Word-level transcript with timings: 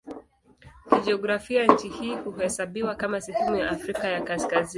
Kijiografia 0.89 1.65
nchi 1.65 1.89
hii 1.89 2.15
huhesabiwa 2.15 2.95
kama 2.95 3.21
sehemu 3.21 3.55
ya 3.55 3.69
Afrika 3.69 4.07
ya 4.07 4.21
Kaskazini. 4.21 4.69